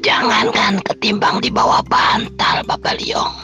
Jangankan 0.00 0.80
ketimbang 0.80 1.44
di 1.44 1.52
bawah 1.52 1.84
bantal, 1.84 2.64
Bapak 2.64 2.96
Liong. 3.04 3.36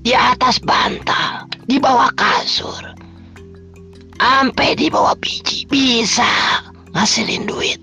Di 0.00 0.16
atas 0.16 0.56
bantal, 0.64 1.44
di 1.68 1.76
bawah 1.76 2.08
kasur. 2.16 2.96
Sampai 4.16 4.74
di 4.74 4.88
bawah 4.88 5.12
biji 5.20 5.68
bisa 5.68 6.26
ngasilin 6.96 7.44
duit. 7.44 7.76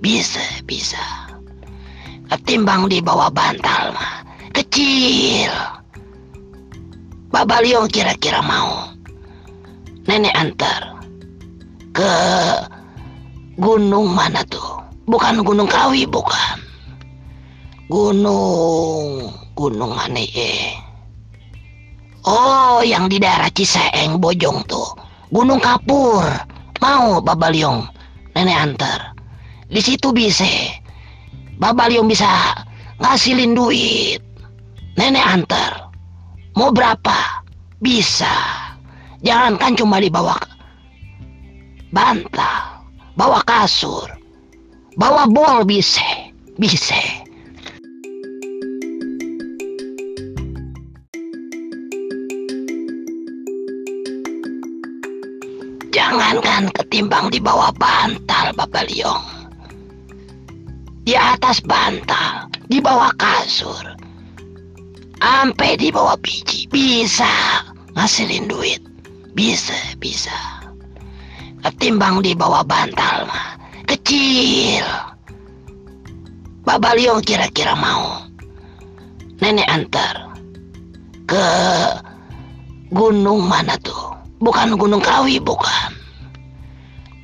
Bisa, 0.00 0.40
bisa. 0.64 0.98
Ketimbang 2.32 2.88
di 2.88 3.04
bawah 3.04 3.28
bantal 3.28 3.92
mah 3.92 4.24
kecil. 4.56 5.52
Bapak 7.28 7.60
Liong 7.68 7.86
kira-kira 7.92 8.40
mau 8.40 8.96
nenek 10.08 10.32
antar 10.32 11.04
ke 11.92 12.12
gunung 13.60 14.10
mana 14.16 14.40
tuh? 14.48 14.65
Bukan 15.06 15.46
Gunung 15.46 15.70
Kawi, 15.70 16.02
bukan. 16.06 16.58
Gunung, 17.86 19.30
Gunung 19.54 19.94
mana 19.94 20.18
eh? 20.18 20.74
Oh, 22.26 22.82
yang 22.82 23.06
di 23.06 23.22
daerah 23.22 23.46
Ciseeng, 23.54 24.18
Bojong 24.18 24.66
tuh. 24.66 24.90
Gunung 25.30 25.62
Kapur. 25.62 26.26
Mau 26.82 27.22
Babaliong, 27.22 27.86
nenek 28.34 28.58
antar. 28.58 29.14
Di 29.70 29.78
situ 29.78 30.10
bisa. 30.10 30.46
Babaliong 31.62 32.10
bisa 32.10 32.26
ngasilin 32.98 33.54
duit. 33.54 34.20
Nenek 34.98 35.22
antar. 35.22 35.88
Mau 36.58 36.74
berapa? 36.74 37.46
Bisa. 37.78 38.30
Jangankan 39.22 39.78
cuma 39.78 40.02
di 40.02 40.10
bawah 40.10 40.56
bantal, 41.96 42.84
bawa 43.16 43.40
kasur, 43.48 44.04
bawa 44.96 45.28
bol 45.28 45.68
bisa, 45.68 46.32
bisa. 46.56 46.96
Jangankan 55.92 56.72
ketimbang 56.72 57.28
di 57.28 57.40
bawah 57.40 57.72
bantal, 57.76 58.52
Bapak 58.56 58.88
Liong. 58.88 59.24
Di 61.04 61.12
atas 61.12 61.60
bantal, 61.64 62.48
di 62.68 62.80
bawah 62.80 63.12
kasur. 63.20 63.84
Sampai 65.16 65.74
di 65.80 65.90
bawah 65.90 66.16
biji, 66.20 66.68
bisa 66.68 67.28
ngasilin 67.96 68.48
duit. 68.48 68.80
Bisa, 69.36 69.76
bisa. 70.00 70.32
Ketimbang 71.64 72.22
di 72.22 72.32
bawah 72.32 72.62
bantal 72.62 73.25
kecil. 74.06 74.86
Bapak 76.62 76.94
Liong 76.94 77.18
kira-kira 77.26 77.74
mau 77.74 78.22
nenek 79.42 79.66
antar 79.66 80.30
ke 81.26 81.46
gunung 82.94 83.50
mana 83.50 83.74
tuh? 83.82 84.14
Bukan 84.38 84.78
Gunung 84.78 85.02
Kawi, 85.02 85.42
bukan. 85.42 85.90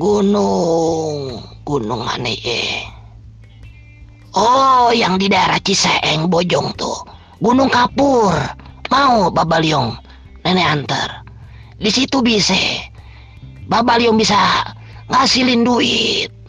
Gunung, 0.01 1.39
gunung 1.63 2.03
mana 2.03 2.33
eh? 2.33 2.83
Oh, 4.33 4.89
yang 4.91 5.21
di 5.21 5.29
daerah 5.29 5.61
Ciseeng, 5.61 6.27
Bojong 6.33 6.73
tuh. 6.75 7.05
Gunung 7.39 7.69
Kapur. 7.69 8.33
Mau 8.89 9.29
Bapak 9.31 9.61
Liong 9.61 9.93
nenek 10.43 10.67
antar. 10.67 11.23
Di 11.77 11.93
situ 11.93 12.25
bisa. 12.25 12.57
Bapak 13.69 14.01
Liong 14.01 14.17
bisa 14.17 14.41
ngasilin 15.13 15.63
duit. 15.63 16.42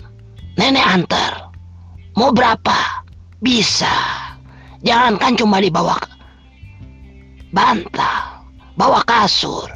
Nenek 0.57 0.85
antar. 0.85 1.49
Mau 2.17 2.29
berapa? 2.29 3.05
Bisa. 3.41 3.89
Jangankan 4.83 5.39
cuma 5.39 5.63
di 5.63 5.71
bawah 5.71 6.13
bantal, 7.53 8.43
bawa 8.73 9.05
kasur, 9.05 9.69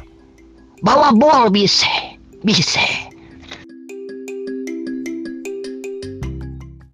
bawa 0.82 1.14
bol 1.14 1.48
bisa, 1.48 2.18
bisa. 2.42 3.07